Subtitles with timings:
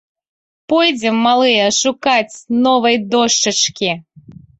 [0.71, 3.91] Пойдзем, малыя, шукаць новай дошчачкі!